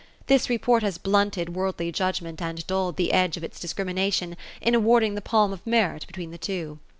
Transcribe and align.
This 0.25 0.49
report 0.49 0.81
has 0.81 0.97
blunted 0.97 1.49
worldly 1.49 1.91
judgment, 1.91 2.41
and 2.41 2.65
dulled 2.65 2.95
the 2.97 3.13
edge 3.13 3.37
of 3.37 3.43
its 3.43 3.59
discrimination, 3.59 4.35
in 4.59 4.73
awarding 4.73 5.13
the 5.13 5.21
palm 5.21 5.53
of 5.53 5.61
merit 5.63 6.07
between 6.07 6.31
the 6.31 6.39
two. 6.39 6.79